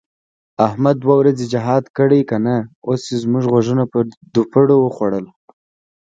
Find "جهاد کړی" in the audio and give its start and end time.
1.53-2.21